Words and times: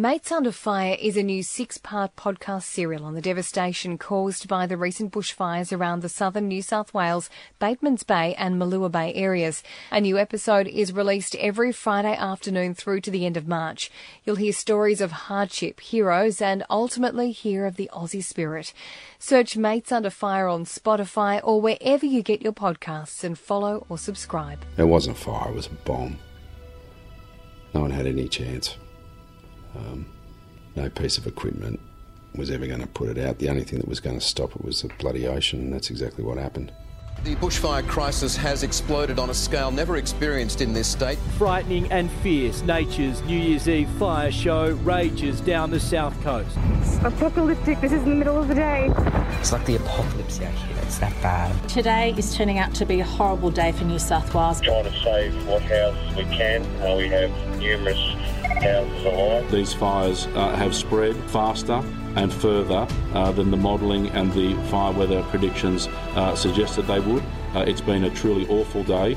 Mates 0.00 0.32
Under 0.32 0.50
Fire 0.50 0.96
is 0.98 1.18
a 1.18 1.22
new 1.22 1.42
six 1.42 1.76
part 1.76 2.16
podcast 2.16 2.62
serial 2.62 3.04
on 3.04 3.12
the 3.12 3.20
devastation 3.20 3.98
caused 3.98 4.48
by 4.48 4.66
the 4.66 4.78
recent 4.78 5.12
bushfires 5.12 5.76
around 5.76 6.00
the 6.00 6.08
southern 6.08 6.48
New 6.48 6.62
South 6.62 6.94
Wales, 6.94 7.28
Batemans 7.60 8.06
Bay, 8.06 8.34
and 8.36 8.58
Malua 8.58 8.90
Bay 8.90 9.12
areas. 9.12 9.62
A 9.90 10.00
new 10.00 10.16
episode 10.16 10.66
is 10.66 10.94
released 10.94 11.34
every 11.34 11.70
Friday 11.70 12.16
afternoon 12.16 12.72
through 12.72 13.02
to 13.02 13.10
the 13.10 13.26
end 13.26 13.36
of 13.36 13.46
March. 13.46 13.90
You'll 14.24 14.36
hear 14.36 14.54
stories 14.54 15.02
of 15.02 15.12
hardship, 15.12 15.80
heroes, 15.80 16.40
and 16.40 16.64
ultimately 16.70 17.30
hear 17.30 17.66
of 17.66 17.76
the 17.76 17.90
Aussie 17.92 18.24
spirit. 18.24 18.72
Search 19.18 19.58
Mates 19.58 19.92
Under 19.92 20.08
Fire 20.08 20.48
on 20.48 20.64
Spotify 20.64 21.42
or 21.44 21.60
wherever 21.60 22.06
you 22.06 22.22
get 22.22 22.40
your 22.40 22.54
podcasts 22.54 23.22
and 23.22 23.38
follow 23.38 23.84
or 23.90 23.98
subscribe. 23.98 24.64
It 24.78 24.84
wasn't 24.84 25.18
fire, 25.18 25.50
it 25.50 25.56
was 25.56 25.66
a 25.66 25.74
bomb. 25.84 26.16
No 27.74 27.82
one 27.82 27.90
had 27.90 28.06
any 28.06 28.28
chance. 28.28 28.78
Um, 29.76 30.06
no 30.76 30.88
piece 30.88 31.18
of 31.18 31.26
equipment 31.26 31.80
was 32.34 32.50
ever 32.50 32.66
going 32.66 32.80
to 32.80 32.86
put 32.86 33.08
it 33.08 33.18
out. 33.18 33.38
The 33.38 33.48
only 33.48 33.64
thing 33.64 33.78
that 33.80 33.88
was 33.88 34.00
going 34.00 34.18
to 34.18 34.24
stop 34.24 34.54
it 34.54 34.64
was 34.64 34.82
the 34.82 34.88
bloody 34.98 35.26
ocean, 35.26 35.60
and 35.60 35.72
that's 35.72 35.90
exactly 35.90 36.24
what 36.24 36.38
happened. 36.38 36.72
The 37.24 37.36
bushfire 37.36 37.86
crisis 37.86 38.34
has 38.36 38.62
exploded 38.62 39.18
on 39.18 39.28
a 39.28 39.34
scale 39.34 39.70
never 39.70 39.98
experienced 39.98 40.62
in 40.62 40.72
this 40.72 40.88
state. 40.88 41.18
Frightening 41.36 41.90
and 41.92 42.10
fierce, 42.22 42.62
nature's 42.62 43.20
New 43.24 43.36
Year's 43.36 43.68
Eve 43.68 43.90
fire 43.98 44.32
show 44.32 44.70
rages 44.84 45.42
down 45.42 45.70
the 45.70 45.80
south 45.80 46.18
coast. 46.22 46.56
It's 46.78 46.96
apocalyptic. 46.98 47.78
This 47.82 47.92
is 47.92 48.02
in 48.04 48.08
the 48.08 48.14
middle 48.14 48.38
of 48.38 48.48
the 48.48 48.54
day. 48.54 48.90
It's 49.38 49.52
like 49.52 49.66
the 49.66 49.76
apocalypse 49.76 50.40
out 50.40 50.54
here. 50.54 50.78
It's 50.80 50.98
that 50.98 51.12
bad. 51.20 51.68
Today 51.68 52.14
is 52.16 52.34
turning 52.34 52.58
out 52.58 52.74
to 52.76 52.86
be 52.86 53.00
a 53.00 53.04
horrible 53.04 53.50
day 53.50 53.72
for 53.72 53.84
New 53.84 53.98
South 53.98 54.32
Wales. 54.34 54.62
Trying 54.62 54.84
to 54.84 55.02
save 55.02 55.46
what 55.46 55.60
houses 55.62 56.16
we 56.16 56.24
can. 56.24 56.64
Uh, 56.80 56.96
we 56.96 57.08
have 57.08 57.30
numerous 57.58 57.98
houses 57.98 58.38
alive. 58.38 58.39
These 59.50 59.72
fires 59.74 60.26
uh, 60.28 60.54
have 60.56 60.74
spread 60.74 61.16
faster 61.30 61.82
and 62.16 62.32
further 62.32 62.86
uh, 63.14 63.32
than 63.32 63.50
the 63.50 63.56
modelling 63.56 64.08
and 64.10 64.32
the 64.32 64.54
fire 64.68 64.92
weather 64.92 65.22
predictions 65.24 65.86
uh, 66.14 66.34
suggested 66.34 66.82
they 66.82 67.00
would. 67.00 67.22
Uh, 67.54 67.60
it's 67.66 67.80
been 67.80 68.04
a 68.04 68.10
truly 68.10 68.46
awful 68.48 68.82
day. 68.84 69.16